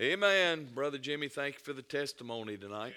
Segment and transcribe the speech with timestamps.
[0.00, 0.68] Amen.
[0.76, 2.94] Brother Jimmy, thank you for the testimony tonight.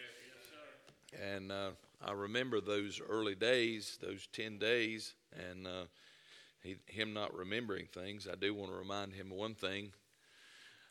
[1.20, 5.86] And uh, I remember those early days, those 10 days, and uh,
[6.62, 8.28] he, him not remembering things.
[8.32, 9.94] I do want to remind him of one thing.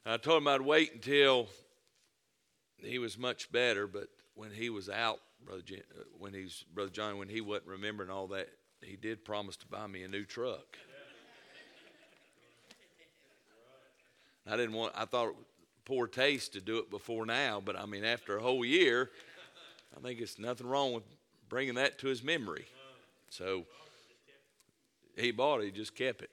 [0.05, 1.47] I told him I'd wait until
[2.79, 6.91] he was much better, but when he was out, brother, Jim, uh, when he's brother
[6.91, 8.49] John, when he wasn't remembering all that,
[8.83, 10.77] he did promise to buy me a new truck.
[14.45, 14.93] I didn't want.
[14.97, 15.37] I thought
[15.85, 19.11] poor taste to do it before now, but I mean, after a whole year,
[19.97, 21.05] I think it's nothing wrong with
[21.49, 22.67] bringing that to his memory.
[23.29, 23.65] So
[25.17, 26.31] he bought it, he just kept it.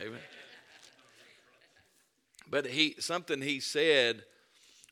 [0.00, 0.18] Amen.
[2.50, 4.24] But he something he said,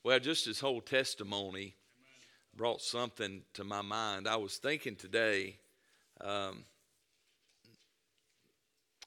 [0.05, 1.75] well, just his whole testimony
[2.55, 4.29] brought something to my mind.
[4.29, 5.57] I was thinking today,
[6.21, 6.65] um,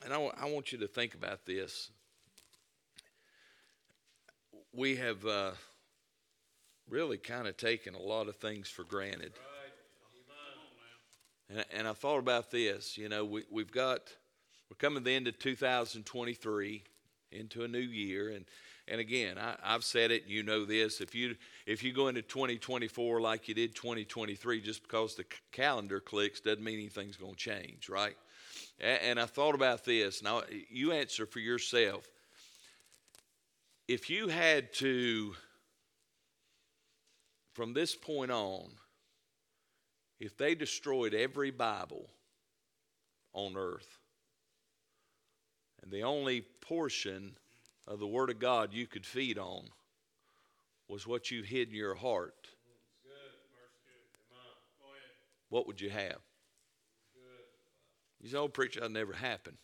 [0.03, 1.91] and I, I want you to think about this
[4.73, 5.51] we have uh,
[6.89, 9.33] really kind of taken a lot of things for granted.
[11.49, 12.97] And, and I thought about this.
[12.97, 14.01] You know, we, we've got,
[14.69, 16.83] we're coming to the end of 2023
[17.31, 18.29] into a new year.
[18.29, 18.45] And,
[18.87, 21.01] and again, I, I've said it, you know this.
[21.01, 21.35] If you,
[21.65, 26.63] if you go into 2024 like you did 2023, just because the calendar clicks doesn't
[26.63, 28.15] mean anything's going to change, right?
[28.79, 30.23] And, and I thought about this.
[30.23, 32.07] Now, you answer for yourself
[33.91, 35.33] if you had to,
[37.53, 38.69] from this point on,
[40.17, 42.09] if they destroyed every Bible
[43.33, 43.99] on earth,
[45.83, 47.35] and the only portion
[47.85, 49.65] of the Word of God you could feed on
[50.87, 52.47] was what you hid in your heart,
[55.49, 56.19] what would you have?
[58.21, 59.57] You say, oh, preacher, that never happened.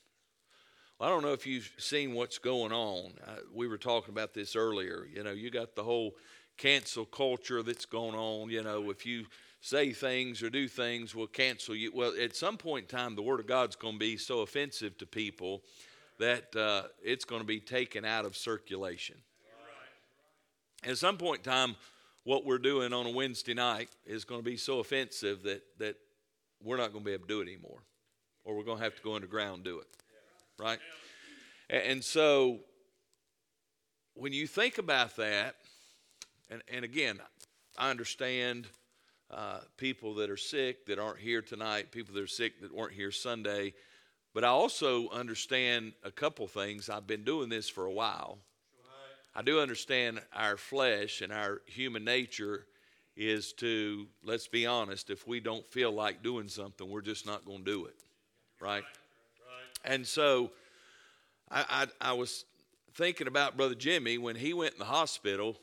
[0.99, 3.11] Well, I don't know if you've seen what's going on.
[3.25, 5.07] Uh, we were talking about this earlier.
[5.13, 6.15] You know, you got the whole
[6.57, 8.49] cancel culture that's going on.
[8.49, 9.25] You know, if you
[9.61, 11.91] say things or do things, we'll cancel you.
[11.93, 14.97] Well, at some point in time, the Word of God's going to be so offensive
[14.97, 15.61] to people
[16.17, 19.17] that uh, it's going to be taken out of circulation.
[20.83, 21.75] At some point in time,
[22.23, 25.95] what we're doing on a Wednesday night is going to be so offensive that, that
[26.63, 27.83] we're not going to be able to do it anymore,
[28.43, 29.87] or we're going to have to go underground and do it
[30.59, 30.79] right?
[31.69, 32.59] And so
[34.13, 35.55] when you think about that,
[36.49, 37.19] and, and again,
[37.77, 38.67] I understand
[39.29, 42.93] uh, people that are sick that aren't here tonight, people that are sick that weren't
[42.93, 43.73] here Sunday,
[44.33, 46.89] but I also understand a couple things.
[46.89, 48.37] I've been doing this for a while.
[49.35, 52.65] I do understand our flesh and our human nature
[53.15, 57.45] is to, let's be honest, if we don't feel like doing something, we're just not
[57.45, 57.95] going to do it,
[58.59, 58.83] right?
[59.87, 60.51] And so
[61.49, 62.43] I, I, I was
[62.93, 65.55] thinking about Brother Jimmy when he went in the hospital.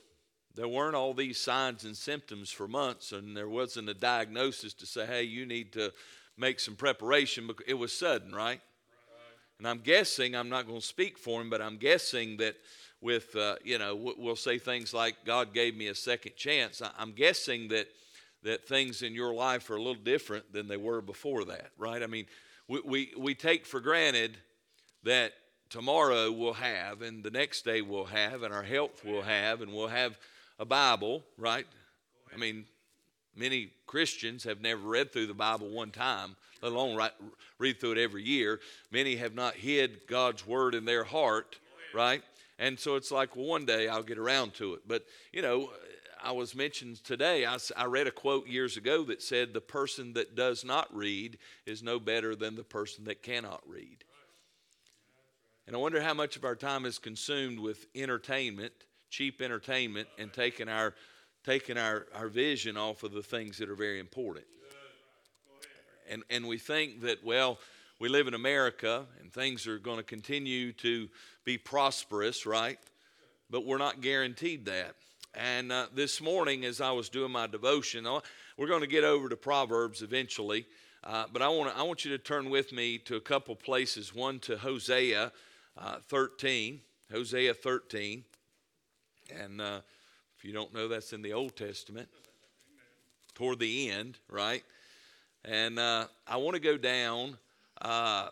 [0.54, 4.86] There weren't all these signs and symptoms for months, and there wasn't a diagnosis to
[4.86, 5.92] say, hey, you need to
[6.38, 7.50] make some preparation.
[7.66, 8.60] It was sudden, right?
[9.58, 12.56] And I'm guessing, I'm not going to speak for him, but I'm guessing that
[13.00, 16.80] with, uh, you know, we'll say things like, God gave me a second chance.
[16.98, 17.88] I'm guessing that,
[18.42, 22.02] that things in your life are a little different than they were before that, right?
[22.02, 22.26] I mean,
[22.68, 24.36] we, we, we take for granted
[25.02, 25.32] that
[25.68, 29.72] tomorrow we'll have, and the next day we'll have, and our health will have, and
[29.72, 30.18] we'll have
[30.58, 31.66] a Bible, right?
[32.32, 32.64] I mean,
[33.36, 37.12] many Christians have never read through the Bible one time, let alone write,
[37.58, 38.60] read through it every year.
[38.90, 41.58] Many have not hid God's word in their heart,
[41.92, 42.22] right?
[42.58, 44.82] And so it's like, well, one day I'll get around to it.
[44.86, 45.70] But, you know,
[46.24, 50.14] I was mentioned today, I, I read a quote years ago that said, The person
[50.14, 51.36] that does not read
[51.66, 54.04] is no better than the person that cannot read.
[55.66, 58.72] And I wonder how much of our time is consumed with entertainment,
[59.10, 60.94] cheap entertainment, and taking our,
[61.44, 64.46] taking our, our vision off of the things that are very important.
[66.08, 67.58] And, and we think that, well,
[67.98, 71.08] we live in America and things are going to continue to
[71.44, 72.78] be prosperous, right?
[73.50, 74.96] But we're not guaranteed that.
[75.36, 78.06] And uh, this morning, as I was doing my devotion,
[78.56, 80.66] we're going to get over to Proverbs eventually.
[81.02, 84.14] Uh, but I want I want you to turn with me to a couple places.
[84.14, 85.32] One to Hosea
[85.76, 88.24] uh, 13, Hosea 13,
[89.34, 89.80] and uh,
[90.38, 92.08] if you don't know, that's in the Old Testament,
[93.34, 94.62] toward the end, right?
[95.44, 97.36] And uh, I want to go down
[97.82, 98.28] uh,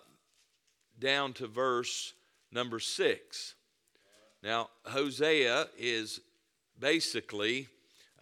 [1.01, 2.15] down to verse
[2.53, 3.55] number six.
[4.43, 6.21] Now, Hosea is
[6.79, 7.69] basically,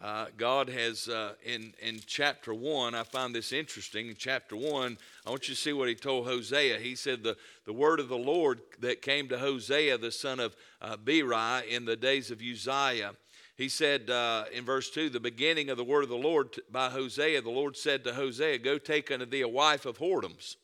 [0.03, 4.09] uh, God has, uh, in, in chapter 1, I find this interesting.
[4.09, 6.79] In chapter 1, I want you to see what he told Hosea.
[6.79, 7.37] He said, The,
[7.67, 11.85] the word of the Lord that came to Hosea, the son of uh, Beeri, in
[11.85, 13.13] the days of Uzziah.
[13.57, 16.89] he said uh, in verse 2 the beginning of the word of the Lord by
[16.89, 20.57] Hosea, the Lord said to Hosea, Go take unto thee a wife of whoredoms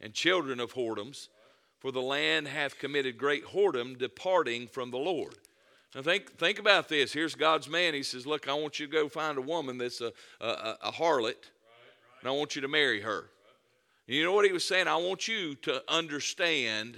[0.00, 1.28] and children of whoredoms,
[1.78, 5.34] for the land hath committed great whoredom, departing from the Lord.
[5.94, 7.12] Now think, think about this.
[7.12, 7.94] Here's God's man.
[7.94, 10.92] He says, Look, I want you to go find a woman that's a, a, a
[10.92, 11.50] harlot,
[12.20, 13.24] and I want you to marry her.
[14.06, 14.86] And you know what he was saying?
[14.86, 16.96] I want you to understand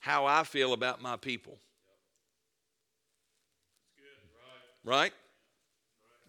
[0.00, 1.58] how I feel about my people.
[3.96, 5.12] Good, right?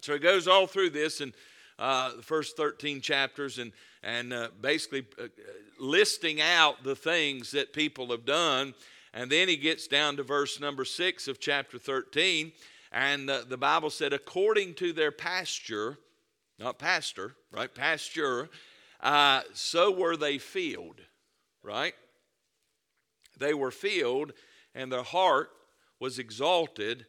[0.00, 1.34] So he goes all through this and
[1.78, 3.72] uh, the first 13 chapters and,
[4.02, 5.28] and uh, basically uh,
[5.78, 8.74] listing out the things that people have done.
[9.12, 12.52] And then he gets down to verse number six of chapter 13.
[12.92, 15.98] And the Bible said, according to their pasture,
[16.58, 17.72] not pastor, right?
[17.72, 18.48] Pasture,
[19.00, 21.00] uh, so were they filled,
[21.62, 21.94] right?
[23.38, 24.32] They were filled,
[24.74, 25.50] and their heart
[25.98, 27.06] was exalted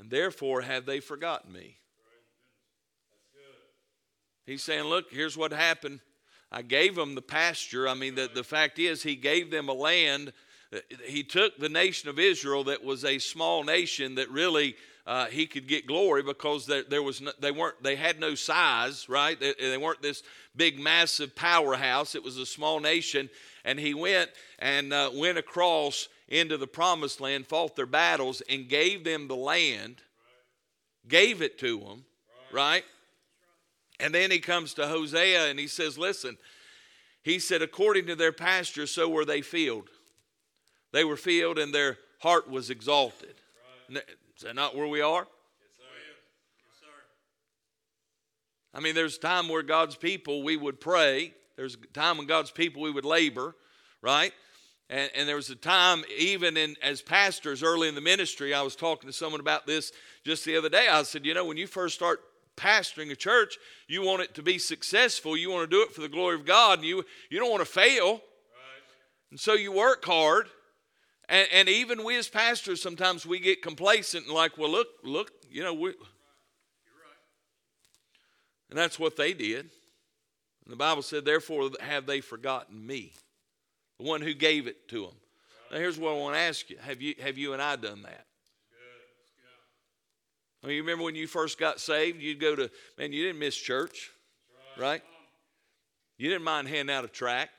[0.00, 1.76] and therefore have they forgotten me.
[4.46, 6.00] He's saying, Look, here's what happened.
[6.50, 7.86] I gave them the pasture.
[7.86, 10.32] I mean, the, the fact is, He gave them a land.
[11.04, 14.76] He took the nation of Israel, that was a small nation that really
[15.06, 18.34] uh, he could get glory because there, there was no, they weren't they had no
[18.34, 19.38] size, right?
[19.40, 20.22] They, they weren't this
[20.54, 22.14] big, massive powerhouse.
[22.14, 23.28] It was a small nation,
[23.64, 24.30] and he went
[24.60, 29.36] and uh, went across into the promised land, fought their battles, and gave them the
[29.36, 29.96] land,
[31.08, 32.04] gave it to them,
[32.52, 32.84] right?
[33.98, 36.38] And then he comes to Hosea and he says, Listen,
[37.22, 39.88] he said, according to their pasture, so were they filled.
[40.92, 43.34] They were filled and their heart was exalted.
[43.88, 44.02] Right.
[44.36, 45.20] Is that not where we are?
[45.20, 45.84] Yes, sir.
[46.58, 46.86] Yes, sir.
[48.74, 51.34] I mean, there's a time where God's people, we would pray.
[51.56, 53.54] There's a time when God's people, we would labor,
[54.02, 54.32] right?
[54.88, 58.62] And, and, there was a time, even in as pastors early in the ministry, I
[58.62, 59.92] was talking to someone about this
[60.24, 60.88] just the other day.
[60.88, 62.20] I said, you know, when you first start
[62.56, 65.36] pastoring a church, you want it to be successful.
[65.36, 67.60] You want to do it for the glory of God, and you you don't want
[67.60, 68.14] to fail.
[68.14, 68.20] Right.
[69.30, 70.48] And so you work hard.
[71.30, 75.30] And, and even we as pastors, sometimes we get complacent and like, well, look, look,
[75.50, 75.90] you know, we.
[75.90, 75.96] Right.
[78.68, 79.70] And that's what they did.
[80.64, 83.12] And the Bible said, therefore, have they forgotten me
[84.00, 85.14] the one who gave it to them.
[85.70, 88.02] Now, here's what I want to ask you: Have you have you and I done
[88.02, 88.26] that?
[90.62, 93.38] I mean, you remember when you first got saved, you'd go to, man, you didn't
[93.38, 94.10] miss church,
[94.76, 95.02] right?
[96.18, 97.52] You didn't mind handing out a tract.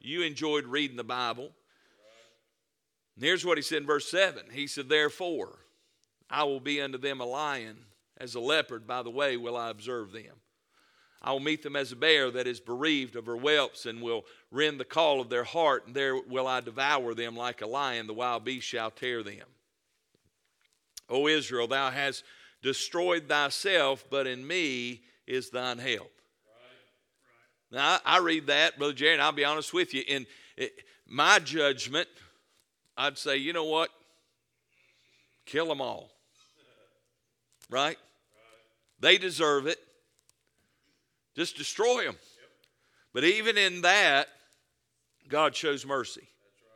[0.00, 1.52] You enjoyed reading the Bible.
[3.16, 5.58] And here's what he said in verse 7 He said, Therefore,
[6.28, 7.76] I will be unto them a lion,
[8.18, 10.34] as a leopard by the way will I observe them.
[11.22, 14.26] I will meet them as a bear that is bereaved of her whelps and will
[14.50, 18.06] rend the caul of their heart, and there will I devour them like a lion,
[18.06, 19.46] the wild beast shall tear them.
[21.08, 22.24] O Israel, thou hast
[22.62, 26.12] destroyed thyself, but in me is thine help.
[27.70, 27.72] Right, right.
[27.72, 30.02] Now, I, read that, Brother Jerry, and I'll be honest with you.
[30.06, 30.26] In
[31.06, 32.08] my judgment,
[32.96, 33.90] I'd say, you know what?
[35.46, 36.10] Kill them all.
[37.70, 37.80] Right?
[37.80, 37.96] right?
[39.00, 39.78] They deserve it.
[41.36, 42.16] Just destroy them.
[43.12, 44.28] But even in that,
[45.28, 46.28] God shows mercy.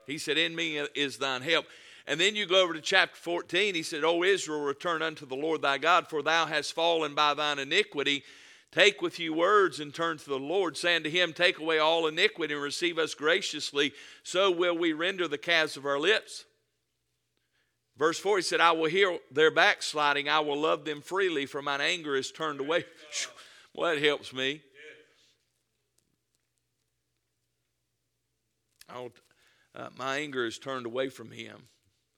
[0.07, 1.67] He said, In me is thine help.
[2.07, 3.75] And then you go over to chapter 14.
[3.75, 7.35] He said, O Israel, return unto the Lord thy God, for thou hast fallen by
[7.35, 8.25] thine iniquity.
[8.71, 12.07] Take with you words and turn to the Lord, saying to him, Take away all
[12.07, 13.93] iniquity and receive us graciously.
[14.23, 16.45] So will we render the calves of our lips.
[17.97, 20.29] Verse 4, he said, I will hear their backsliding.
[20.29, 22.85] I will love them freely, for mine anger is turned away.
[23.75, 24.63] Well, that helps me.
[29.79, 31.69] Uh, my anger is turned away from him.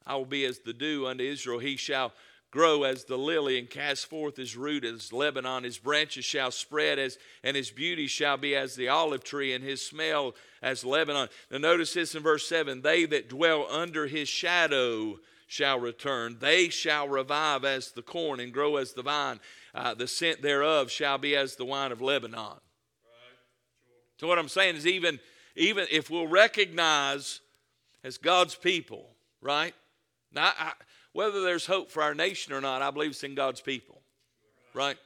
[0.06, 1.58] I will be as the dew unto Israel.
[1.58, 2.12] He shall
[2.50, 5.64] grow as the lily and cast forth his root as Lebanon.
[5.64, 9.62] His branches shall spread as, and his beauty shall be as the olive tree, and
[9.62, 11.28] his smell as Lebanon.
[11.50, 16.36] Now, notice this in verse 7 They that dwell under his shadow shall return.
[16.40, 19.40] They shall revive as the corn and grow as the vine
[19.74, 22.44] uh, the scent thereof shall be as the wine of Lebanon.
[22.44, 22.58] Right.
[24.18, 25.20] So what I'm saying is even
[25.56, 27.40] even if we'll recognize
[28.04, 29.74] as God's people, right?
[30.32, 30.72] Now, I,
[31.12, 34.00] whether there's hope for our nation or not, I believe it's in God's people,
[34.74, 34.96] right?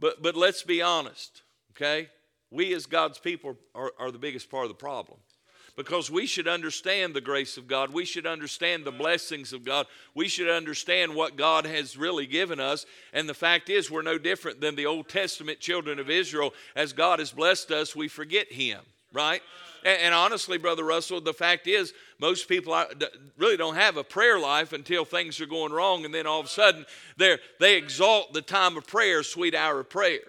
[0.00, 2.08] But but let's be honest, okay?
[2.50, 5.18] We as God's people are, are the biggest part of the problem
[5.76, 7.92] because we should understand the grace of God.
[7.92, 9.86] We should understand the blessings of God.
[10.14, 12.86] We should understand what God has really given us.
[13.12, 16.54] And the fact is, we're no different than the Old Testament children of Israel.
[16.74, 18.80] As God has blessed us, we forget Him.
[19.12, 19.42] Right?
[19.84, 22.82] And, and honestly, Brother Russell, the fact is, most people
[23.36, 26.46] really don't have a prayer life until things are going wrong, and then all of
[26.46, 26.86] a sudden
[27.16, 30.20] they exalt the time of prayer, sweet hour of prayer.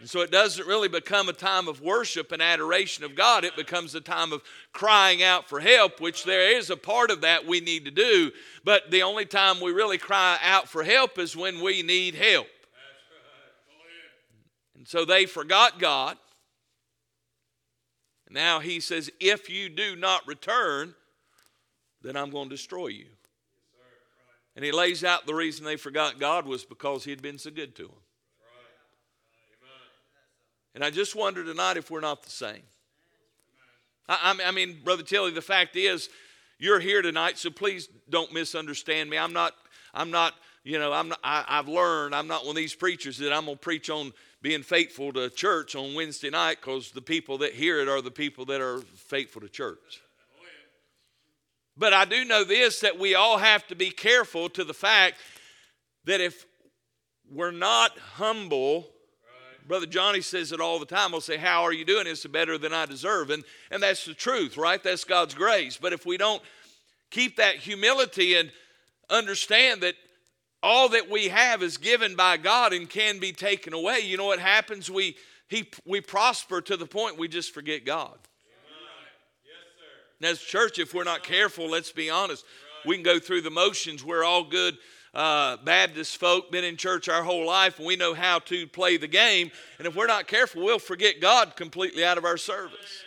[0.00, 3.44] And so it doesn't really become a time of worship and adoration of God.
[3.44, 7.22] It becomes a time of crying out for help, which there is a part of
[7.22, 8.30] that we need to do.
[8.64, 12.46] But the only time we really cry out for help is when we need help.
[14.76, 16.16] And so they forgot God.
[18.30, 20.94] Now he says, If you do not return,
[22.02, 23.06] then I'm going to destroy you.
[24.54, 27.50] And he lays out the reason they forgot God was because he had been so
[27.50, 27.92] good to them.
[30.74, 32.62] And I just wonder tonight if we're not the same.
[34.08, 36.08] I, I mean, Brother Tilly, the fact is,
[36.58, 39.18] you're here tonight, so please don't misunderstand me.
[39.18, 39.54] I'm not,
[39.94, 43.18] I'm not, you know, I'm not, I, have learned I'm not one of these preachers
[43.18, 47.02] that I'm going to preach on being faithful to church on Wednesday night because the
[47.02, 50.02] people that hear it are the people that are faithful to church.
[51.76, 55.16] But I do know this that we all have to be careful to the fact
[56.04, 56.44] that if
[57.30, 58.88] we're not humble.
[59.66, 61.14] Brother Johnny says it all the time.
[61.14, 62.06] I'll say, How are you doing?
[62.06, 63.30] It's better than I deserve.
[63.30, 64.82] And, and that's the truth, right?
[64.82, 65.76] That's God's grace.
[65.76, 66.42] But if we don't
[67.10, 68.50] keep that humility and
[69.10, 69.94] understand that
[70.62, 74.00] all that we have is given by God and can be taken away.
[74.00, 74.90] You know what happens?
[74.90, 75.16] We,
[75.48, 78.18] he, we prosper to the point we just forget God.
[80.20, 82.44] Yes, as church, if we're not careful, let's be honest,
[82.84, 84.04] we can go through the motions.
[84.04, 84.76] We're all good
[85.14, 88.96] uh, Baptist folk, been in church our whole life, and we know how to play
[88.96, 89.50] the game.
[89.78, 93.04] And if we're not careful, we'll forget God completely out of our service,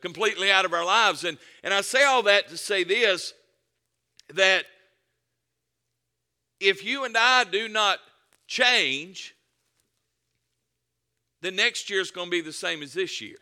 [0.00, 1.24] completely out of our lives.
[1.24, 3.34] And, and I say all that to say this
[4.34, 4.64] that
[6.60, 7.98] if you and I do not
[8.46, 9.34] change,
[11.40, 13.36] the next year is going to be the same as this year.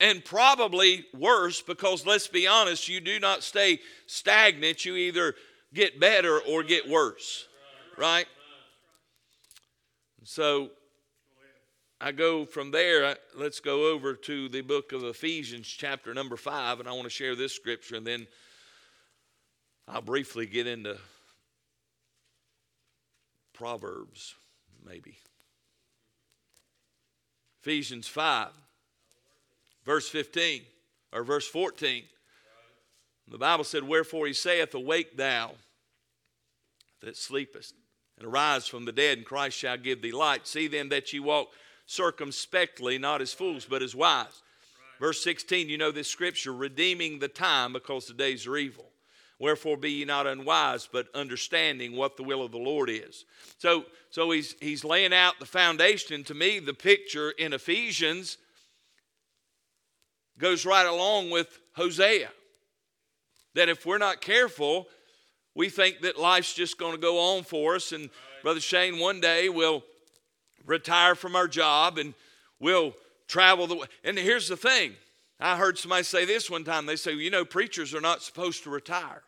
[0.00, 4.84] And probably worse because let's be honest, you do not stay stagnant.
[4.84, 5.34] You either
[5.72, 7.46] get better or get worse.
[7.96, 8.26] Right?
[10.24, 10.70] So
[12.00, 13.16] I go from there.
[13.36, 17.10] Let's go over to the book of Ephesians, chapter number five, and I want to
[17.10, 18.26] share this scripture and then
[19.86, 20.96] I'll briefly get into
[23.52, 24.34] Proverbs,
[24.84, 25.16] maybe.
[27.62, 28.48] Ephesians 5,
[29.84, 30.62] verse 15,
[31.12, 32.04] or verse 14.
[33.28, 35.52] The Bible said, Wherefore he saith, Awake thou
[37.00, 37.74] that sleepest,
[38.18, 40.46] and arise from the dead, and Christ shall give thee light.
[40.46, 41.48] See then that ye walk
[41.86, 44.42] circumspectly, not as fools, but as wise.
[45.00, 48.90] Verse 16, you know this scripture, redeeming the time because the days are evil.
[49.44, 53.26] Wherefore be ye not unwise, but understanding what the will of the Lord is.
[53.58, 56.24] So, so he's, he's laying out the foundation.
[56.24, 58.38] To me, the picture in Ephesians
[60.38, 62.30] goes right along with Hosea.
[63.54, 64.88] That if we're not careful,
[65.54, 67.92] we think that life's just going to go on for us.
[67.92, 68.08] And
[68.42, 69.84] Brother Shane, one day we'll
[70.64, 72.14] retire from our job and
[72.60, 72.94] we'll
[73.28, 73.88] travel the way.
[74.04, 74.94] And here's the thing
[75.38, 76.86] I heard somebody say this one time.
[76.86, 79.22] They say, you know, preachers are not supposed to retire.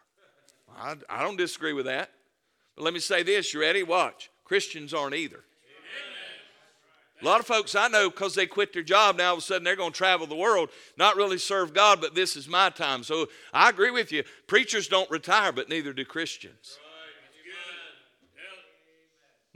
[0.77, 2.11] I, I don't disagree with that.
[2.77, 3.83] But let me say this you ready?
[3.83, 4.31] Watch.
[4.45, 5.43] Christians aren't either.
[7.23, 9.43] A lot of folks I know because they quit their job now all of a
[9.43, 10.69] sudden they're going to travel the world,
[10.99, 13.03] not really serve God, but this is my time.
[13.03, 14.23] So I agree with you.
[14.47, 16.79] Preachers don't retire, but neither do Christians.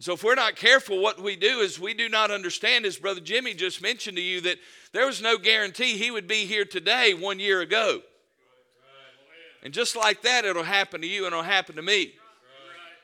[0.01, 3.21] So if we're not careful, what we do is we do not understand, as Brother
[3.21, 4.57] Jimmy just mentioned to you, that
[4.93, 8.01] there was no guarantee he would be here today one year ago.
[9.63, 12.15] And just like that, it'll happen to you and it'll happen to me.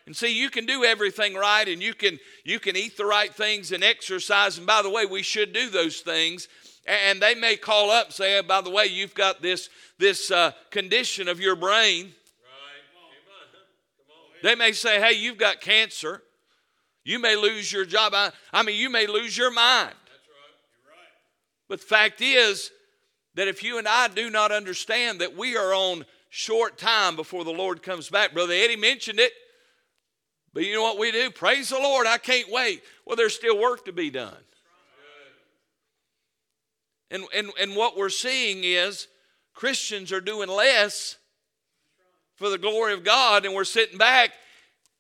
[0.07, 3.35] And see, you can do everything right and you can you can eat the right
[3.35, 4.57] things and exercise.
[4.57, 6.49] And by the way, we should do those things.
[6.87, 10.53] And they may call up say, oh, by the way, you've got this this uh,
[10.71, 12.13] condition of your brain.
[14.43, 16.23] They may say, hey, you've got cancer.
[17.05, 18.13] You may lose your job.
[18.15, 19.89] I, I mean, you may lose your mind.
[19.89, 20.89] Right.
[20.89, 21.09] Right.
[21.69, 22.71] But the fact is
[23.35, 26.05] that if you and I do not understand that we are on
[26.37, 29.33] short time before the Lord comes back, Brother Eddie mentioned it.
[30.53, 31.31] But you know what we do?
[31.31, 32.83] Praise the Lord, I can't wait.
[33.07, 34.37] Well, there's still work to be done.
[37.11, 39.09] And, and, and what we're seeing is
[39.55, 41.17] Christians are doing less
[42.35, 44.33] for the glory of God, and we're sitting back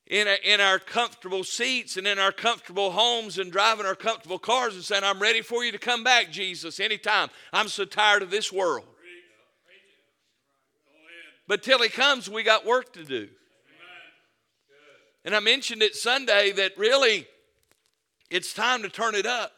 [0.07, 4.38] in, a, in our comfortable seats and in our comfortable homes and driving our comfortable
[4.38, 7.28] cars and saying, I'm ready for you to come back, Jesus, anytime.
[7.52, 8.87] I'm so tired of this world.
[11.49, 13.29] But till He comes, we got work to do.
[15.25, 17.26] And I mentioned it Sunday that really
[18.31, 19.53] it's time to turn it up.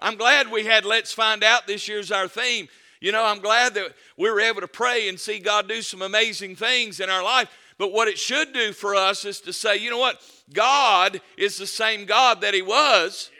[0.00, 2.68] I'm glad we had Let's Find Out this year's our theme.
[3.00, 6.02] You know, I'm glad that we were able to pray and see God do some
[6.02, 7.48] amazing things in our life.
[7.78, 10.20] But what it should do for us is to say, you know what?
[10.52, 13.30] God is the same God that He was.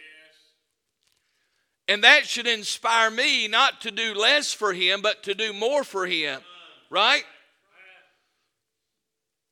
[1.88, 5.83] And that should inspire me not to do less for Him, but to do more
[5.83, 6.40] for Him.
[6.90, 7.25] Right?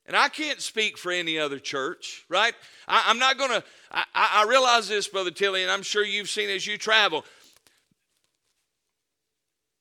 [0.07, 2.53] And I can't speak for any other church, right?
[2.87, 6.49] I, am not going to, I realize this, Brother Tilly, and I'm sure you've seen
[6.49, 7.25] as you travel.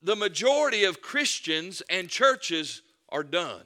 [0.02, 3.62] The majority of Christians and churches are done.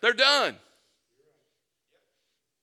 [0.00, 0.56] They're done.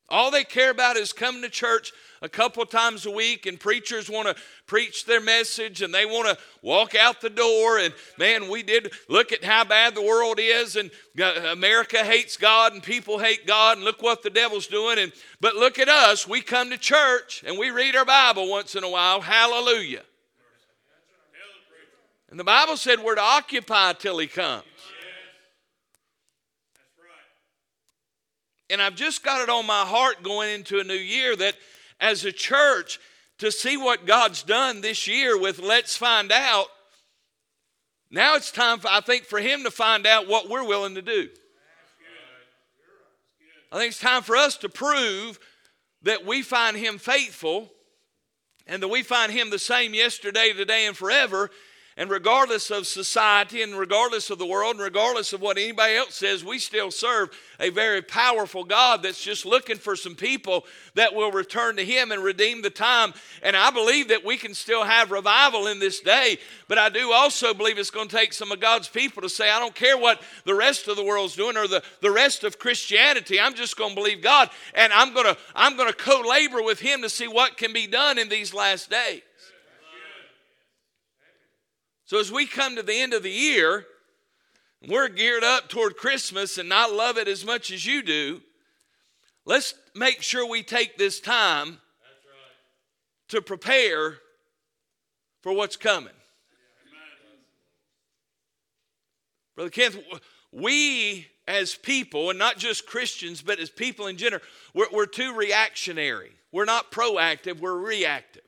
[0.09, 4.09] All they care about is coming to church a couple times a week, and preachers
[4.09, 7.77] want to preach their message and they want to walk out the door.
[7.77, 12.37] And man, we did look at how bad the world is, and uh, America hates
[12.37, 14.97] God, and people hate God, and look what the devil's doing.
[14.97, 15.11] And
[15.41, 18.83] but look at us, we come to church and we read our Bible once in
[18.83, 19.21] a while.
[19.21, 20.03] Hallelujah.
[22.29, 24.63] And the Bible said we're to occupy till He comes.
[28.69, 31.55] And I've just got it on my heart going into a new year that
[31.99, 32.99] as a church
[33.39, 36.67] to see what God's done this year with Let's Find Out.
[38.09, 41.01] Now it's time, for, I think, for Him to find out what we're willing to
[41.01, 41.29] do.
[43.71, 45.39] I think it's time for us to prove
[46.03, 47.69] that we find Him faithful
[48.65, 51.51] and that we find Him the same yesterday, today, and forever,
[51.97, 56.13] and regardless of society and regardless of the world and regardless of what anybody else
[56.13, 61.15] says, we still serve a very powerful God that's just looking for some people that
[61.15, 63.15] will return to Him and redeem the time.
[63.41, 66.37] And I believe that we can still have revival in this day,
[66.67, 69.49] but I do also believe it's going to take some of God's people to say,
[69.49, 72.59] I don't care what the rest of the world's doing or the, the rest of
[72.59, 73.39] Christianity.
[73.39, 76.79] I'm just going to believe God and I'm going to I'm going to co-labor with
[76.79, 79.23] Him to see what can be done in these last days.
[82.07, 83.85] So as we come to the end of the year,
[84.87, 88.41] we're geared up toward Christmas and not love it as much as you do.
[89.45, 91.77] Let's make sure we take this time right.
[93.27, 94.19] to prepare
[95.41, 96.13] for what's coming.
[99.57, 99.99] Brother Kenneth,
[100.53, 104.41] we as people, and not just Christians, but as people in general,
[104.73, 106.31] we're, we're too reactionary.
[106.53, 108.46] We're not proactive, we're reactive.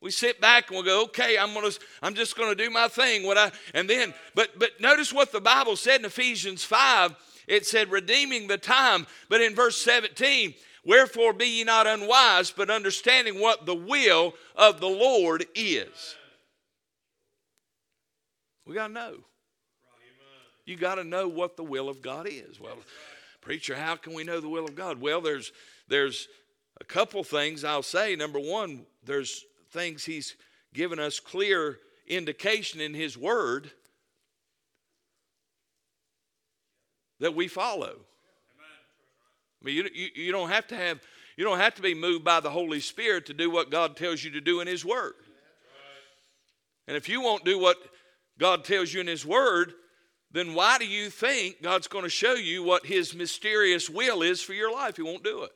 [0.00, 1.70] We sit back and we'll go, okay, I'm gonna,
[2.02, 3.24] I'm just gonna do my thing.
[3.24, 7.14] What I and then, but but notice what the Bible said in Ephesians 5.
[7.48, 9.06] It said, redeeming the time.
[9.30, 14.80] But in verse 17, wherefore be ye not unwise, but understanding what the will of
[14.80, 16.16] the Lord is.
[18.66, 19.16] We gotta know.
[20.66, 22.60] You gotta know what the will of God is.
[22.60, 22.76] Well,
[23.40, 25.00] preacher, how can we know the will of God?
[25.00, 25.50] Well, there's
[25.88, 26.28] there's
[26.78, 28.14] a couple things I'll say.
[28.14, 30.36] Number one, there's things He's
[30.74, 33.70] given us clear indication in His Word
[37.20, 37.96] that we follow.
[39.60, 41.00] I mean, you, you, you, don't have to have,
[41.36, 44.22] you don't have to be moved by the Holy Spirit to do what God tells
[44.22, 45.14] you to do in His Word.
[46.86, 47.76] And if you won't do what
[48.38, 49.72] God tells you in His Word,
[50.30, 54.40] then why do you think God's going to show you what His mysterious will is
[54.40, 54.96] for your life?
[54.96, 55.50] He won't do it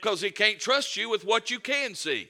[0.00, 2.28] because He can't trust you with what you can see.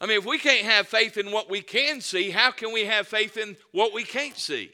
[0.00, 2.86] I mean, if we can't have faith in what we can see, how can we
[2.86, 4.70] have faith in what we can't see?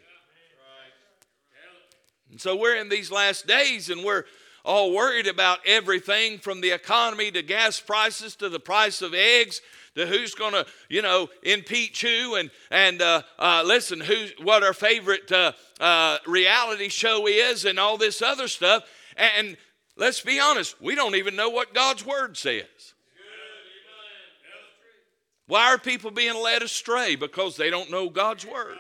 [2.31, 4.25] And so we're in these last days and we're
[4.65, 9.61] all worried about everything from the economy to gas prices to the price of eggs
[9.95, 14.63] to who's going to, you know, impeach who and and uh, uh, listen, who what
[14.63, 18.85] our favorite uh, uh, reality show is and all this other stuff.
[19.17, 19.57] And
[19.97, 22.95] let's be honest, we don't even know what God's word says.
[25.47, 27.17] Why are people being led astray?
[27.17, 28.77] Because they don't know God's word.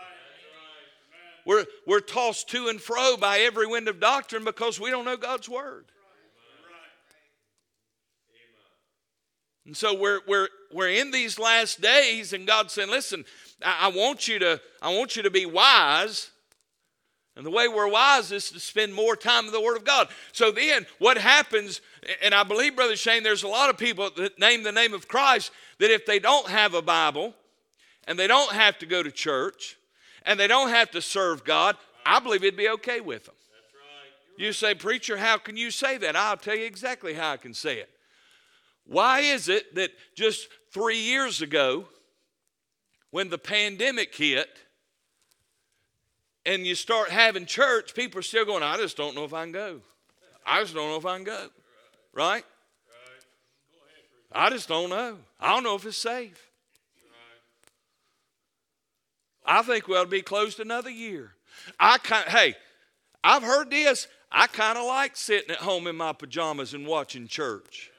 [1.44, 5.16] We're, we're tossed to and fro by every wind of doctrine because we don't know
[5.16, 5.84] God's word.
[9.64, 13.24] And so we're, we're, we're in these last days, and God's saying, listen,
[13.64, 16.30] I, I, want you to, I want you to be wise.
[17.36, 20.08] And the way we're wise is to spend more time in the Word of God.
[20.32, 21.82] So then, what happens,
[22.22, 25.06] and I believe, Brother Shane, there's a lot of people that name the name of
[25.06, 27.34] Christ that if they don't have a Bible
[28.08, 29.76] and they don't have to go to church
[30.24, 33.34] and they don't have to serve God, I believe it'd be okay with them.
[34.38, 36.16] You say, Preacher, how can you say that?
[36.16, 37.90] I'll tell you exactly how I can say it.
[38.86, 41.86] Why is it that just three years ago,
[43.10, 44.48] when the pandemic hit,
[46.46, 49.42] and you start having church, people are still going, I just don't know if I
[49.42, 49.80] can go.
[50.46, 51.48] I just don't know if I can go.
[52.14, 52.44] Right?
[54.32, 55.18] I just don't know.
[55.40, 56.50] I don't know if it's safe.
[59.44, 61.32] I think we ought to be closed another year.
[61.78, 62.54] I kind hey,
[63.22, 64.08] I've heard this.
[64.30, 67.90] I kind of like sitting at home in my pajamas and watching church.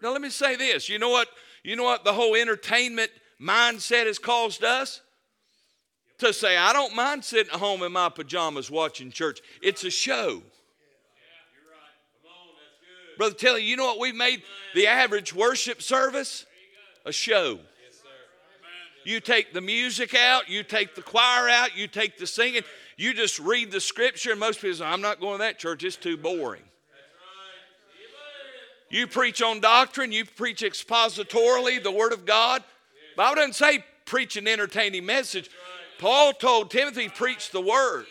[0.00, 0.88] Now let me say this.
[0.88, 1.28] You know what?
[1.62, 5.00] You know what the whole entertainment mindset has caused us?
[6.22, 9.40] To say, I don't mind sitting at home in my pajamas watching church.
[9.60, 10.40] It's a show.
[13.18, 14.44] Brother Telly, you know what we've made
[14.76, 16.46] the average worship service?
[17.04, 17.58] A show.
[19.04, 22.62] You take the music out, you take the choir out, you take the singing,
[22.96, 25.82] you just read the scripture, and most people say, I'm not going to that church,
[25.82, 26.62] it's too boring.
[28.90, 32.62] You preach on doctrine, you preach expositorily the Word of God.
[33.16, 35.50] Bible doesn't say preach an entertaining message.
[36.02, 38.06] Paul told Timothy, preach the Word.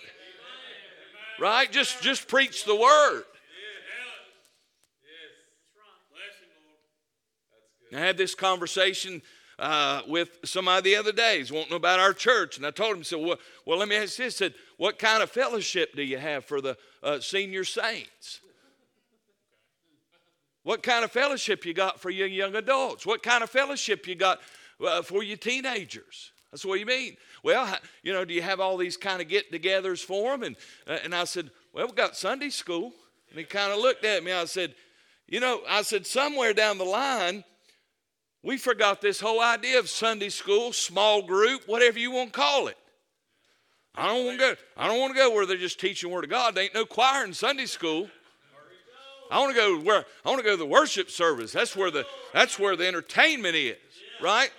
[1.38, 1.70] Right?
[1.70, 3.24] Just, just preach the Word.
[7.94, 9.22] I had this conversation
[9.60, 11.40] uh, with somebody the other day.
[11.40, 14.16] He's wanting about our church, and I told him, "said Well, well let me ask
[14.16, 14.38] this.
[14.38, 18.40] said, What kind of fellowship do you have for the uh, senior saints?
[20.64, 23.06] What kind of fellowship you got for your young adults?
[23.06, 24.40] What kind of fellowship you got
[24.82, 26.32] uh, for your teenagers?
[26.52, 27.16] That's what you mean.
[27.44, 30.44] Well, you know, do you have all these kind of get-togethers for them?
[30.44, 30.56] And
[30.88, 32.92] uh, and I said, Well, we've got Sunday school.
[33.30, 34.34] And he kind of looked at me.
[34.34, 34.76] I said,
[35.28, 37.46] You know, I said somewhere down the line
[38.44, 42.68] we forgot this whole idea of Sunday school, small group, whatever you want to call
[42.68, 42.78] it.
[43.94, 44.56] I don't want to go.
[44.78, 46.56] I don't want to go where they're just teaching Word of God.
[46.56, 48.10] There ain't no choir in Sunday school.
[49.30, 51.52] I want to go where I want to go to the worship service.
[51.52, 53.78] That's where the that's where the entertainment is,
[54.22, 54.52] right?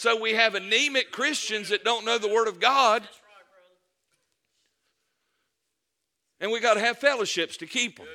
[0.00, 3.06] So we have anemic Christians that don't know the Word of God.
[6.40, 8.06] And we got to have fellowships to keep them.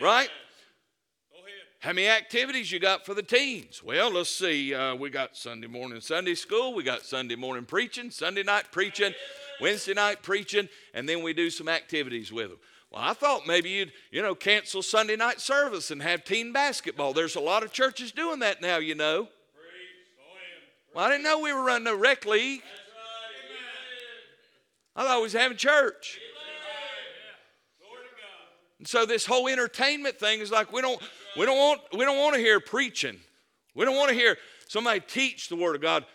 [0.00, 0.30] Right?
[1.80, 3.82] How many activities you got for the teens?
[3.84, 4.74] Well, let's see.
[4.74, 6.72] Uh, we got Sunday morning Sunday school.
[6.72, 9.12] We got Sunday morning preaching, Sunday night preaching,
[9.60, 12.58] Wednesday night preaching, and then we do some activities with them.
[12.90, 17.12] Well, I thought maybe you'd, you know, cancel Sunday night service and have teen basketball.
[17.12, 19.28] There's a lot of churches doing that now, you know.
[20.96, 22.62] Well, I didn't know we were running a rec league.
[24.96, 26.18] I thought we was having church.
[28.78, 30.98] And so this whole entertainment thing is like we don't
[31.36, 33.18] we don't want, we don't want to hear preaching.
[33.74, 36.06] We don't want to hear somebody teach the Word of God.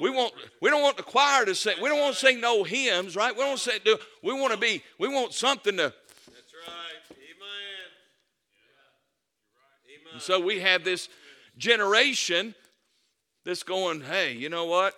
[0.00, 1.76] We want we don't want the choir to sing.
[1.82, 3.36] We don't want to sing no hymns, right?
[3.36, 3.98] We don't say do.
[4.22, 4.82] We want to be.
[4.98, 5.82] We want something to.
[5.82, 7.12] That's right.
[7.12, 7.90] Amen.
[9.84, 10.12] Amen.
[10.14, 11.10] And so we have this
[11.58, 12.54] generation
[13.44, 14.00] that's going.
[14.02, 14.94] Hey, you know what?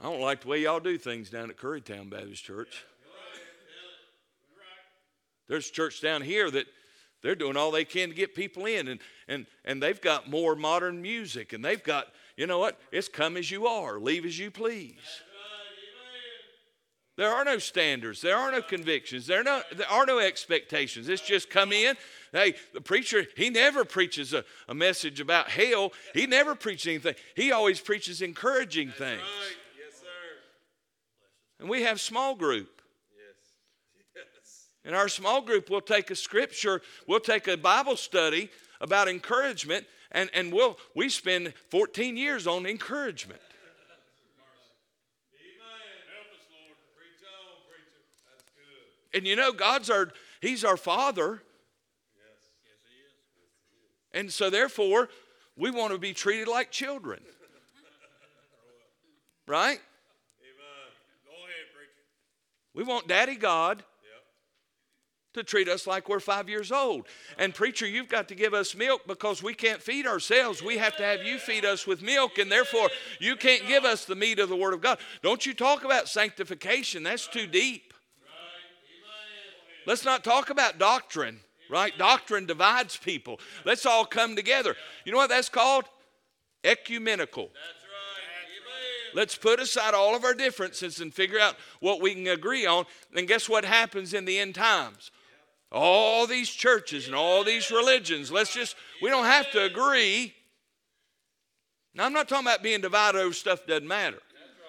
[0.00, 2.84] I don't like the way y'all do things down at Currytown Baptist Church.
[5.48, 6.66] There's a church down here that
[7.22, 10.56] they're doing all they can to get people in, and, and, and they've got more
[10.56, 12.80] modern music, and they've got, you know what?
[12.90, 14.96] It's come as you are, leave as you please.
[17.16, 18.22] There are no standards.
[18.22, 19.26] There are no convictions.
[19.26, 21.08] There, no, there are no expectations.
[21.08, 21.94] It's just come in.
[22.32, 25.92] Hey, the preacher, he never preaches a, a message about hell.
[26.14, 27.14] He never preaches anything.
[27.36, 29.20] He always preaches encouraging That's things.
[29.20, 29.56] Right.
[29.78, 30.06] Yes, sir.
[31.60, 32.80] And we have small group.
[34.86, 39.84] In our small group, we'll take a scripture, we'll take a Bible study about encouragement,
[40.12, 43.40] and, and we'll, we spend 14 years on encouragement.
[49.14, 51.42] And you know, God's our, He's our Father.
[52.16, 52.40] Yes.
[52.64, 54.20] Yes, he is.
[54.20, 55.08] And so, therefore,
[55.56, 57.20] we want to be treated like children.
[59.46, 59.80] Right?
[62.74, 63.84] We want Daddy God
[65.34, 67.06] to treat us like we're five years old.
[67.38, 70.62] And, preacher, you've got to give us milk because we can't feed ourselves.
[70.62, 74.04] We have to have you feed us with milk, and therefore you can't give us
[74.04, 74.98] the meat of the Word of God.
[75.22, 77.91] Don't you talk about sanctification, that's too deep.
[79.86, 81.40] Let's not talk about doctrine,
[81.70, 81.96] right?
[81.96, 83.40] Doctrine divides people.
[83.64, 84.76] Let's all come together.
[85.04, 85.84] You know what that's called?
[86.64, 87.50] Ecumenical.
[89.14, 92.86] Let's put aside all of our differences and figure out what we can agree on.
[93.14, 95.10] And guess what happens in the end times?
[95.72, 98.30] all these churches and all these religions.
[98.30, 100.34] Let's just, we don't have to agree.
[101.94, 104.18] Now, I'm not talking about being divided over stuff that doesn't matter.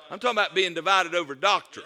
[0.10, 1.86] I'm talking about being divided over doctrine.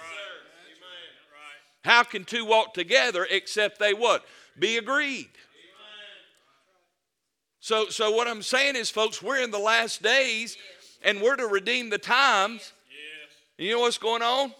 [1.87, 4.25] How can two walk together except they what?
[4.59, 5.29] Be agreed.
[7.61, 10.57] So, so what I'm saying is, folks, we're in the last days
[11.01, 12.73] and we're to redeem the times.
[13.57, 14.53] You know what's going on?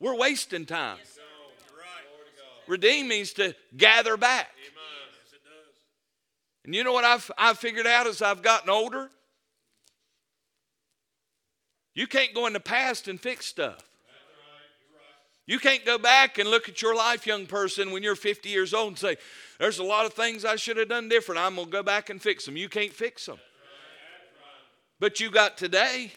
[0.00, 0.98] We're wasting time.
[2.66, 4.50] Redeem means to gather back.
[6.66, 9.10] And you know what I've, I've figured out as I've gotten older?
[11.94, 13.80] You can't go in the past and fix stuff.
[15.46, 18.72] You can't go back and look at your life, young person, when you're 50 years
[18.72, 19.16] old and say,
[19.58, 21.40] There's a lot of things I should have done different.
[21.40, 22.56] I'm going to go back and fix them.
[22.56, 23.38] You can't fix them.
[25.00, 26.12] But you got today.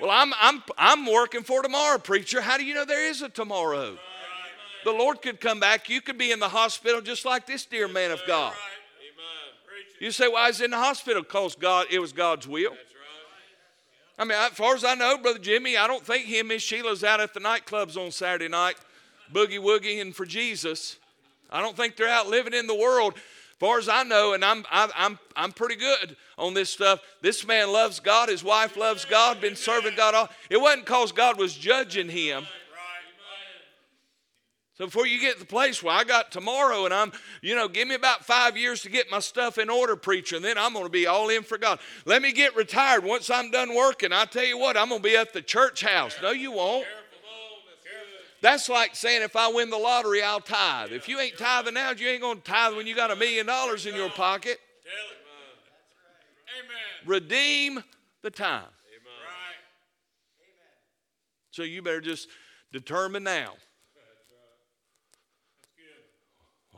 [0.00, 2.40] Well, I'm, I'm, I'm working for tomorrow, preacher.
[2.40, 3.96] How do you know there is a tomorrow?
[4.84, 5.88] The Lord could come back.
[5.88, 8.54] You could be in the hospital just like this dear man of God.
[10.00, 11.22] You say, why is he in the hospital?
[11.22, 12.76] Because God, it was God's will.
[14.18, 16.62] I mean, as far as I know, Brother Jimmy, I don't think him and Miss
[16.62, 18.76] Sheila's out at the nightclubs on Saturday night,
[19.32, 20.96] boogie woogie and for Jesus.
[21.50, 23.14] I don't think they're out living in the world.
[23.14, 27.00] As far as I know, and I'm, I, I'm, I'm pretty good on this stuff.
[27.22, 28.28] This man loves God.
[28.28, 29.40] His wife loves God.
[29.40, 30.28] Been serving God all.
[30.50, 32.44] It wasn't because God was judging him.
[34.78, 37.10] So before you get to the place where I got tomorrow and I'm,
[37.42, 40.44] you know, give me about five years to get my stuff in order, preacher, and
[40.44, 41.80] then I'm going to be all in for God.
[42.04, 43.02] Let me get retired.
[43.02, 45.82] Once I'm done working, I tell you what, I'm going to be at the church
[45.82, 46.16] house.
[46.22, 46.86] No, you won't.
[48.40, 50.92] That's like saying if I win the lottery, I'll tithe.
[50.92, 53.46] If you ain't tithing now, you ain't going to tithe when you got a million
[53.46, 54.60] dollars in your pocket.
[57.04, 57.82] Redeem
[58.22, 58.62] the time.
[61.50, 62.28] So you better just
[62.72, 63.54] determine now.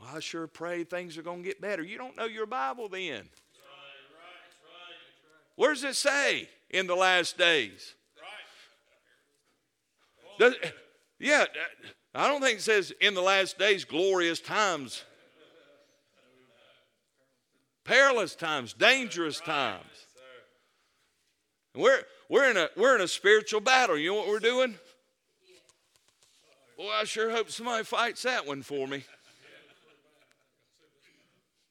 [0.13, 1.83] I sure pray things are going to get better.
[1.83, 3.23] You don't know your Bible then.
[5.55, 7.93] Where does it say in the last days?
[10.39, 10.55] Does,
[11.19, 11.45] yeah,
[12.15, 15.03] I don't think it says in the last days glorious times,
[17.83, 19.85] perilous times, dangerous times.
[21.75, 23.97] We're, we're, in a, we're in a spiritual battle.
[23.97, 24.75] You know what we're doing?
[26.77, 29.03] Well, I sure hope somebody fights that one for me.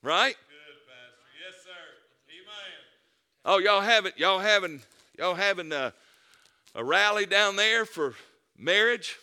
[0.02, 0.34] Right?
[0.48, 1.26] Good, Pastor.
[1.44, 1.70] Yes, sir.
[2.30, 2.74] Amen.
[3.44, 4.80] Oh, y'all having y'all having
[5.18, 5.92] y'all having a,
[6.74, 8.14] a rally down there for
[8.56, 9.16] marriage?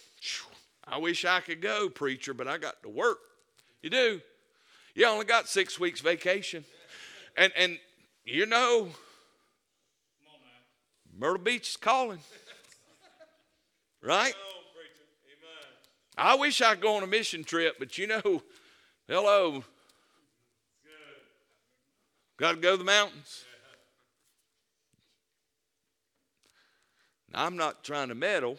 [0.87, 3.17] I wish I could go, preacher, but I got to work.
[3.81, 4.21] You do.
[4.95, 6.63] You only got six weeks vacation,
[7.35, 7.77] and and
[8.23, 8.89] you know,
[11.17, 12.19] Myrtle Beach is calling.
[14.01, 14.33] Right?
[14.33, 15.03] Come preacher.
[15.25, 16.33] Amen.
[16.33, 18.43] I wish I could go on a mission trip, but you know,
[19.07, 19.63] hello,
[22.37, 23.45] got to go to the mountains.
[27.33, 28.57] Now, I'm not trying to meddle.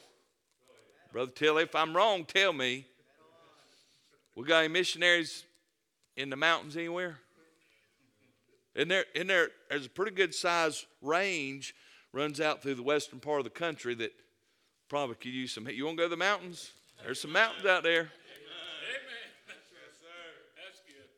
[1.12, 2.86] Brother Tilly, if I'm wrong, tell me.
[4.36, 5.44] We got any missionaries
[6.16, 7.18] in the mountains anywhere?
[8.74, 11.74] In there, in there, there's a pretty good size range
[12.12, 14.12] runs out through the western part of the country that
[14.88, 15.68] probably could use some.
[15.68, 16.72] You want to go to the mountains?
[17.02, 18.10] There's some mountains out there.
[18.10, 18.10] Yes,
[20.00, 20.06] sir.
[20.56, 21.08] That's good.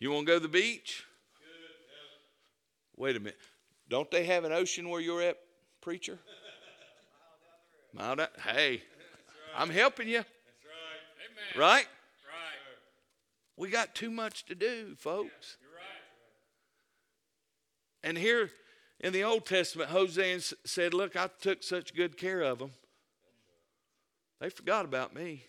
[0.00, 1.04] You want to go to the beach?
[2.96, 3.38] Wait a minute.
[3.88, 5.38] Don't they have an ocean where you're at,
[5.80, 6.18] preacher?
[7.92, 8.28] Mile down.
[8.44, 8.82] Hey,
[9.56, 11.60] I'm helping you, That's right.
[11.60, 11.86] right?
[11.86, 11.86] Right.
[13.56, 15.56] We got too much to do, folks.
[15.60, 16.02] You're right.
[18.04, 18.50] And here
[19.00, 22.72] in the Old Testament, Hosea said, Look, I took such good care of them.
[24.40, 25.44] They forgot about me.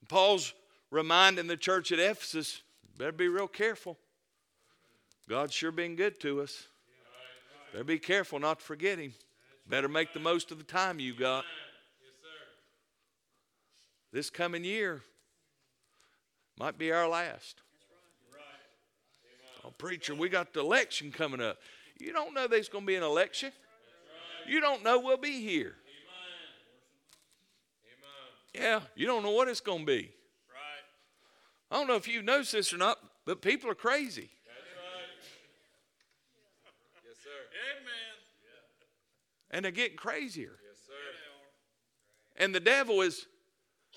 [0.00, 0.54] And Paul's
[0.90, 2.62] reminding the church at Ephesus,
[2.98, 3.98] better be real careful.
[5.28, 6.66] God's sure been good to us.
[7.72, 9.14] Better be careful not to forget him.
[9.68, 11.44] Better make the most of the time you got.
[14.12, 15.02] This coming year
[16.58, 17.62] might be our last.
[19.64, 21.58] Oh, preacher, we got the election coming up.
[21.98, 23.52] You don't know there's going to be an election.
[24.48, 25.76] You don't know we'll be here.
[28.54, 30.10] Yeah, you don't know what it's going to be.
[31.70, 31.76] Right.
[31.76, 34.30] I don't know if you've noticed this or not, but people are crazy.
[34.46, 36.74] That's right.
[37.06, 37.30] Yes, sir.
[37.78, 37.94] Amen.
[39.50, 40.58] And they're getting crazier.
[40.68, 40.92] Yes, sir.
[42.36, 43.26] And the devil is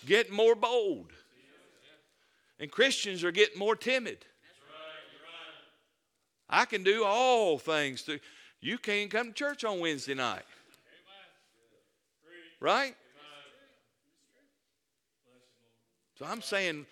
[0.06, 1.12] getting more bold.
[2.60, 4.20] And Christians are getting more timid.
[4.20, 6.60] That's right.
[6.60, 6.62] Right.
[6.62, 8.20] I can do all things through.
[8.62, 10.44] You can't come to church on Wednesday night.
[12.62, 12.96] Right?
[16.18, 16.86] So I'm saying,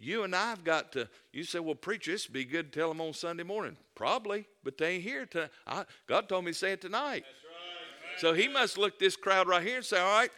[0.00, 1.08] you and I've got to.
[1.32, 3.76] You say, well, preacher, this would be good to tell them on Sunday morning.
[3.94, 5.50] Probably, but they ain't here tonight.
[5.66, 7.24] I, God told me to say it tonight.
[8.18, 10.30] So he must look this crowd right here and say, all right,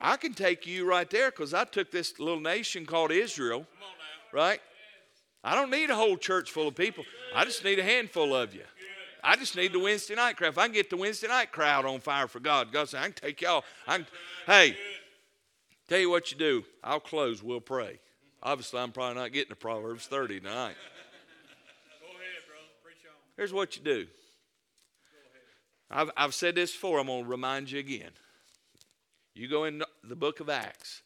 [0.00, 3.82] I can take you right there because I took this little nation called Israel, Come
[3.82, 3.88] on
[4.32, 4.38] now.
[4.46, 4.60] right?
[5.42, 7.04] I don't need a whole church full of people.
[7.34, 8.62] I just need a handful of you.
[9.24, 10.50] I just need the Wednesday night crowd.
[10.50, 13.04] If I can get the Wednesday night crowd on fire for God, God said, I
[13.04, 13.64] can take y'all.
[13.86, 14.06] I can,
[14.46, 14.76] hey,
[15.88, 16.64] Tell you what you do.
[16.84, 17.42] I'll close.
[17.42, 17.98] We'll pray.
[18.42, 20.74] Obviously, I'm probably not getting to Proverbs 30 tonight.
[22.00, 22.68] Go ahead, brother.
[22.84, 23.14] Preach on.
[23.36, 24.06] Here's what you do.
[25.90, 27.00] I've, I've said this before.
[27.00, 28.10] I'm going to remind you again.
[29.34, 31.02] You go in the book of Acts,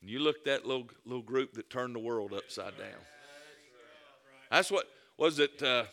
[0.00, 2.88] and you look at that little, little group that turned the world upside down.
[4.50, 4.86] That's what,
[5.18, 5.84] was it uh,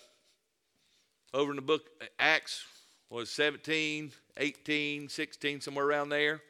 [1.33, 1.83] over in the book
[2.19, 2.63] Acts,
[3.09, 6.41] was 17, 18, 16, somewhere around there?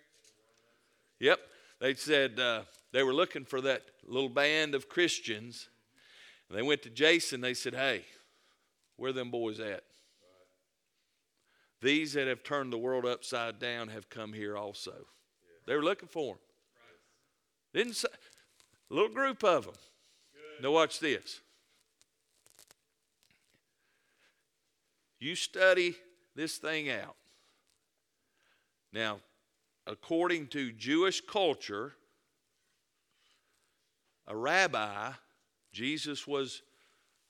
[1.19, 1.39] Yep.
[1.79, 2.61] They said uh,
[2.91, 5.69] they were looking for that little band of Christians.
[6.49, 7.41] And they went to Jason.
[7.41, 8.03] They said, Hey,
[8.97, 9.83] where them boys at?
[11.81, 15.07] These that have turned the world upside down have come here also.
[15.65, 16.39] They were looking for them.
[17.73, 18.09] Didn't say,
[18.89, 19.73] a little group of them.
[20.61, 21.39] Now watch this.
[25.19, 25.95] You study
[26.35, 27.15] this thing out.
[28.91, 29.19] Now,
[29.87, 31.93] according to Jewish culture,
[34.31, 35.11] a rabbi,
[35.73, 36.61] Jesus was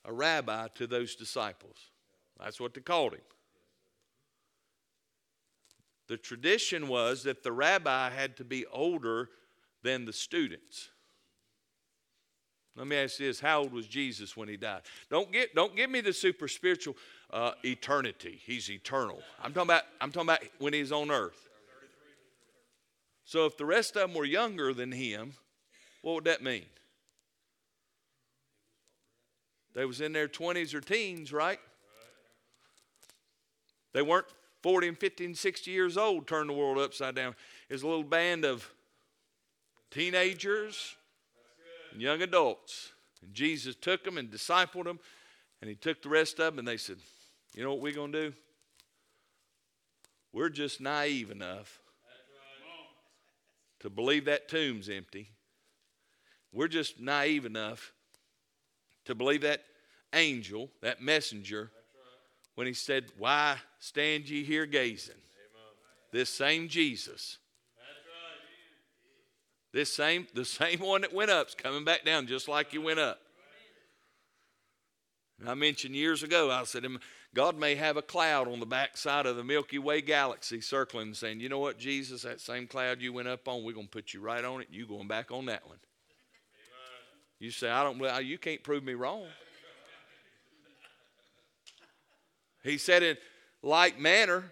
[0.06, 1.78] a rabbi to those disciples.
[2.40, 3.22] That's what they called him.
[6.08, 9.30] The tradition was that the rabbi had to be older
[9.84, 10.90] than the students.
[12.76, 14.82] Let me ask you this: How old was Jesus when he died?
[15.10, 16.96] Don't get don't give me the super spiritual
[17.32, 18.40] uh, eternity.
[18.46, 19.22] He's eternal.
[19.44, 21.50] I'm talking about I'm talking about when he's on earth.
[23.26, 25.34] So if the rest of them were younger than him,
[26.02, 26.66] what would that mean?
[29.74, 31.60] They was in their 20s or teens, right?
[33.94, 34.28] They weren't
[34.64, 37.36] 40 and 50 and 60 years old, turned the world upside down.
[37.70, 38.70] It's a little band of
[39.90, 40.96] teenagers
[41.92, 42.92] and young adults.
[43.22, 45.00] And Jesus took them and discipled them,
[45.62, 46.98] and he took the rest of them, and they said,
[47.54, 48.36] You know what we're going to do?
[50.34, 51.80] We're just naive enough
[53.82, 55.30] to believe that tomb's empty.
[56.54, 57.94] We're just naive enough
[59.06, 59.64] to believe that
[60.14, 61.72] angel, that messenger,
[62.56, 65.16] when he said, Why stand ye here gazing?
[66.12, 67.38] This same Jesus.
[69.74, 72.78] This same, the same one that went up is coming back down just like he
[72.78, 73.20] went up.
[75.40, 76.86] And I mentioned years ago, I said,
[77.34, 81.40] God may have a cloud on the backside of the Milky Way galaxy circling saying,
[81.40, 84.14] you know what, Jesus, that same cloud you went up on, we're going to put
[84.14, 84.68] you right on it.
[84.70, 85.80] You going back on that one.
[87.42, 89.24] You say, I don't, well, you can't prove me wrong.
[92.64, 93.18] He said in
[93.64, 94.44] like manner.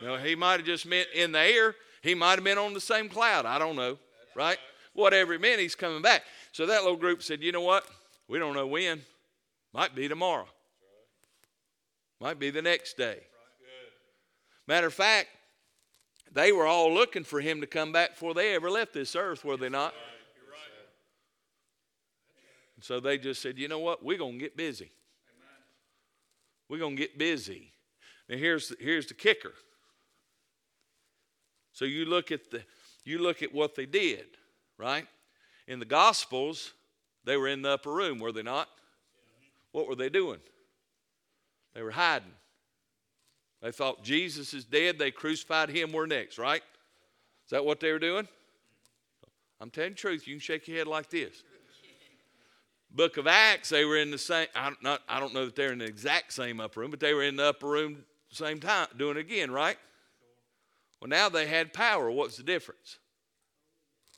[0.00, 1.74] Know, he might have just meant in the air.
[2.00, 3.44] He might have been on the same cloud.
[3.44, 3.98] I don't know,
[4.36, 4.58] right?
[4.94, 6.22] Whatever it meant, he's coming back.
[6.52, 7.84] So that little group said, you know what?
[8.28, 9.02] We don't know when.
[9.72, 10.46] Might be tomorrow.
[12.20, 13.18] Might be the next day.
[14.68, 15.28] Matter of fact,
[16.32, 19.44] they were all looking for him to come back before they ever left this earth,
[19.44, 19.92] were they not?
[22.82, 24.04] So they just said, you know what?
[24.04, 24.90] We're going to get busy.
[26.68, 27.70] We're going to get busy.
[28.28, 29.52] Now here's here's the kicker.
[31.72, 32.62] So you look at the
[33.04, 34.26] you look at what they did,
[34.78, 35.06] right?
[35.68, 36.72] In the Gospels,
[37.24, 38.68] they were in the upper room, were they not?
[39.70, 40.40] What were they doing?
[41.74, 42.32] They were hiding.
[43.60, 44.98] They thought Jesus is dead.
[44.98, 45.92] They crucified him.
[45.92, 46.62] We're next, right?
[47.44, 48.26] Is that what they were doing?
[49.60, 50.26] I'm telling the truth.
[50.26, 51.44] You can shake your head like this.
[52.94, 54.48] Book of Acts, they were in the same.
[54.54, 57.00] I don't, not, I don't know that they're in the exact same upper room, but
[57.00, 59.76] they were in the upper room same time doing it again, right?
[61.00, 62.10] Well, now they had power.
[62.10, 62.98] What's the difference?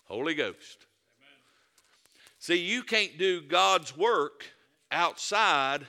[0.07, 0.87] Holy Ghost.
[2.39, 4.45] See, you can't do God's work
[4.93, 5.87] outside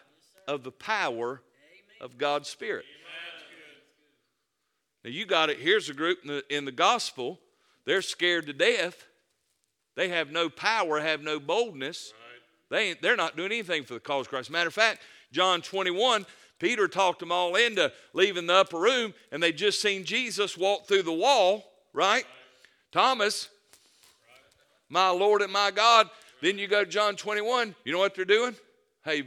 [0.48, 1.41] of the power
[2.00, 2.86] of God's Spirit.
[5.04, 5.60] Now, you got it.
[5.60, 7.39] Here's a group in the, in the gospel.
[7.86, 9.06] They're scared to death.
[9.95, 12.13] They have no power, have no boldness.
[12.75, 14.51] They ain't, they're not doing anything for the cause of Christ.
[14.51, 14.99] Matter of fact,
[15.31, 16.25] John 21,
[16.59, 20.85] Peter talked them all into leaving the upper room, and they just seen Jesus walk
[20.85, 22.25] through the wall, right?
[22.91, 23.47] Thomas,
[24.89, 26.09] my Lord and my God.
[26.41, 27.75] Then you go to John 21.
[27.85, 28.57] You know what they're doing?
[29.05, 29.23] Hey,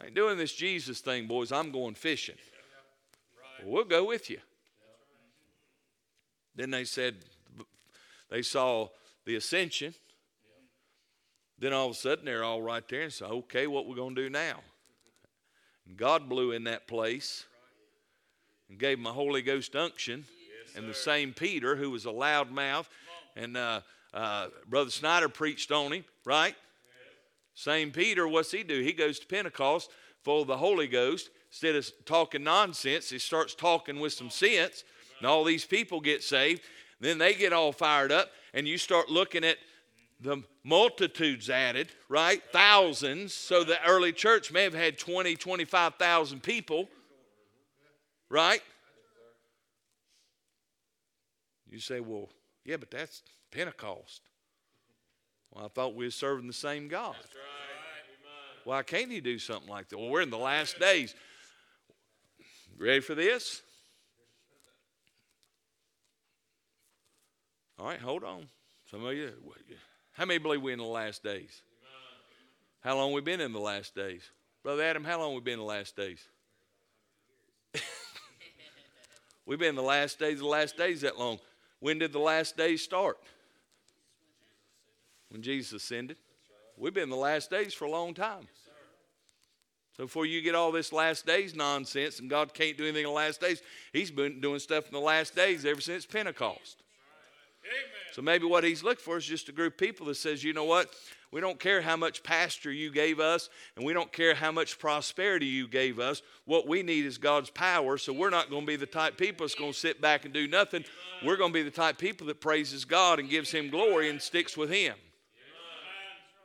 [0.00, 1.50] I ain't doing this Jesus thing, boys.
[1.50, 2.36] I'm going fishing.
[3.64, 4.38] Well, we'll go with you.
[6.54, 7.16] Then they said,
[8.30, 8.86] they saw
[9.24, 9.94] the ascension.
[11.60, 14.14] Then all of a sudden they're all right there and say, okay, what we're going
[14.14, 14.60] to do now?
[15.86, 17.44] And God blew in that place
[18.68, 20.24] and gave him a Holy Ghost unction.
[20.28, 22.88] Yes, and the same Peter, who was a loud mouth,
[23.36, 23.80] and uh,
[24.14, 26.54] uh, Brother Snyder preached on him, right?
[26.54, 27.62] Yes.
[27.62, 28.80] Same Peter, what's he do?
[28.80, 29.90] He goes to Pentecost
[30.22, 31.30] full of the Holy Ghost.
[31.50, 34.84] Instead of talking nonsense, he starts talking with some sense,
[35.18, 36.62] and all these people get saved.
[37.00, 39.56] Then they get all fired up, and you start looking at
[40.20, 42.42] the multitudes added, right?
[42.52, 43.32] Thousands.
[43.32, 46.88] So the early church may have had 20, 25,000 people,
[48.28, 48.62] right?
[51.68, 52.28] You say, well,
[52.64, 54.22] yeah, but that's Pentecost.
[55.52, 57.16] Well, I thought we were serving the same God.
[58.64, 59.98] Why can't he do something like that?
[59.98, 61.14] Well, we're in the last days.
[62.78, 63.62] Ready for this?
[67.78, 68.48] All right, hold on.
[68.90, 69.32] Some of you,
[70.20, 71.62] how many believe we're in the last days?
[72.80, 74.20] How long we been in the last days?
[74.62, 76.18] Brother Adam, how long we been in the last days?
[79.46, 81.38] We've been in the last days the last days that long.
[81.78, 83.16] When did the last days start?
[85.30, 86.18] When Jesus ascended.
[86.76, 88.46] We've been in the last days for a long time.
[89.96, 93.08] So before you get all this last days nonsense and God can't do anything in
[93.08, 93.62] the last days,
[93.94, 96.82] He's been doing stuff in the last days ever since Pentecost.
[98.12, 100.52] So maybe what He's looking for is just a group of people that says, you
[100.52, 100.92] know what?
[101.32, 104.80] We don't care how much pasture you gave us, and we don't care how much
[104.80, 106.22] prosperity you gave us.
[106.44, 107.98] What we need is God's power.
[107.98, 110.34] So we're not going to be the type people that's going to sit back and
[110.34, 110.84] do nothing.
[111.24, 114.20] We're going to be the type people that praises God and gives Him glory and
[114.20, 114.94] sticks with Him.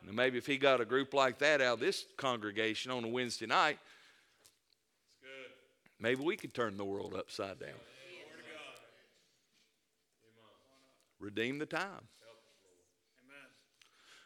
[0.06, 3.08] And maybe if He got a group like that out of this congregation on a
[3.08, 3.80] Wednesday night,
[6.00, 7.70] maybe we could turn the world upside down.
[11.26, 12.08] Redeem the time.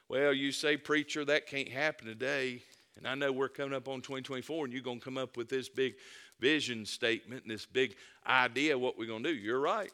[0.09, 2.61] Well, you say, preacher, that can't happen today.
[2.97, 5.47] And I know we're coming up on 2024, and you're going to come up with
[5.47, 5.93] this big
[6.41, 7.95] vision statement and this big
[8.27, 9.39] idea of what we're going to do.
[9.39, 9.93] You're right.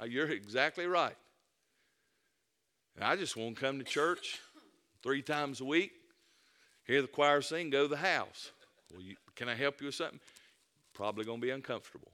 [0.00, 1.16] Uh, You're exactly right.
[2.94, 4.40] And I just want to come to church
[5.02, 5.92] three times a week,
[6.84, 8.52] hear the choir sing, go to the house.
[8.90, 10.20] Well, you, can I help you with something?
[10.94, 12.10] Probably going to be uncomfortable.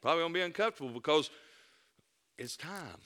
[0.00, 1.30] Probably going to be uncomfortable because
[2.38, 3.00] it's time.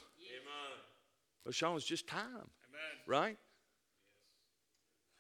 [1.45, 2.49] But Sean, it's just time,
[3.07, 3.37] right?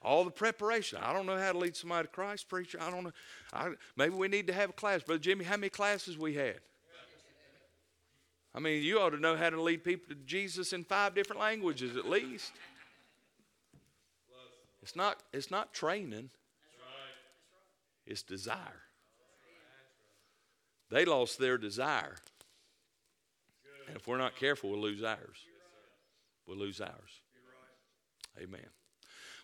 [0.01, 0.99] All the preparation.
[1.03, 2.79] I don't know how to lead somebody to Christ, preacher.
[2.81, 3.12] I don't know.
[3.53, 5.03] I, maybe we need to have a class.
[5.03, 6.61] Brother Jimmy, how many classes we had?
[8.55, 11.41] I mean, you ought to know how to lead people to Jesus in five different
[11.41, 12.53] languages at least.
[14.83, 16.31] It's not, it's not training,
[18.07, 18.83] it's desire.
[20.91, 22.16] They lost their desire.
[23.89, 25.39] And if we're not careful, we'll lose ours.
[26.47, 27.20] We'll lose ours.
[28.41, 28.66] Amen.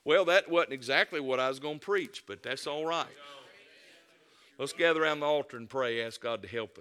[0.04, 3.06] Well, that wasn't exactly what I was going to preach, but that's all right.
[4.58, 6.78] Let's gather around the altar and pray, ask God to help us.